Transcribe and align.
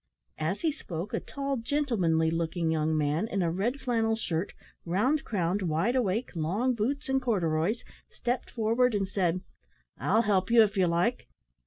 As 0.39 0.61
he 0.61 0.71
spoke, 0.71 1.13
a 1.13 1.19
tall, 1.19 1.57
gentlemanly 1.57 2.31
looking 2.31 2.71
young 2.71 2.97
man, 2.97 3.27
in 3.27 3.43
a 3.43 3.51
red 3.51 3.79
flannel 3.79 4.15
shirt, 4.15 4.51
round 4.83 5.23
crowned 5.23 5.61
wide 5.61 5.95
awake, 5.95 6.31
long 6.35 6.73
boots, 6.73 7.07
and 7.07 7.21
corduroys, 7.21 7.83
stepped 8.09 8.49
forward, 8.49 8.95
and 8.95 9.07
said, 9.07 9.41
"I'll 9.99 10.23
help 10.23 10.49
you, 10.49 10.63
if 10.63 10.75
you 10.75 10.87
like." 10.87 11.27